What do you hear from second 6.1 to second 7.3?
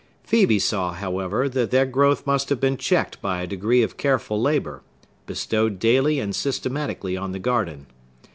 and systematically